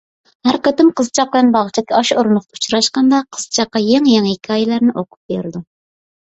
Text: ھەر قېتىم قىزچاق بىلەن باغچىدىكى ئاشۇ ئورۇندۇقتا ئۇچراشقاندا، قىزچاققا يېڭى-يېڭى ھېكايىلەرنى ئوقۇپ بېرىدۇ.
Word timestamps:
ھەر 0.47 0.55
قېتىم 0.67 0.87
قىزچاق 1.01 1.27
بىلەن 1.35 1.51
باغچىدىكى 1.55 1.95
ئاشۇ 1.99 2.17
ئورۇندۇقتا 2.21 2.57
ئۇچراشقاندا، 2.59 3.21
قىزچاققا 3.37 3.83
يېڭى-يېڭى 3.91 4.33
ھېكايىلەرنى 4.37 4.97
ئوقۇپ 5.03 5.33
بېرىدۇ. 5.37 5.65